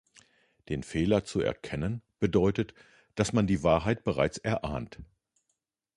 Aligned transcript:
Den 0.67 0.81
Fehler 0.81 1.25
zu 1.25 1.41
erkennen, 1.41 2.01
bedeutet, 2.17 2.73
dass 3.13 3.33
man 3.33 3.45
die 3.45 3.61
Wahrheit 3.61 4.03
bereits 4.03 4.39
erahnt. 4.39 4.99